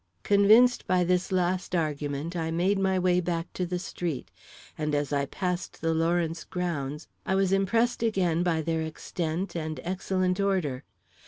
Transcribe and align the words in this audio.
Convinced 0.23 0.87
by 0.87 1.03
this 1.03 1.31
last 1.31 1.75
argument, 1.75 2.35
I 2.35 2.49
made 2.49 2.79
my 2.79 2.97
way 2.97 3.19
back 3.21 3.53
to 3.53 3.67
the 3.67 3.77
street; 3.77 4.31
and 4.75 4.95
as 4.95 5.13
I 5.13 5.27
passed 5.27 5.79
the 5.79 5.93
Lawrence 5.93 6.43
grounds 6.43 7.07
I 7.23 7.35
was 7.35 7.51
impressed 7.53 8.01
again 8.01 8.41
by 8.41 8.63
their 8.63 8.81
extent 8.81 9.53
and 9.55 9.79
excellent 9.83 10.39
order. 10.39 10.85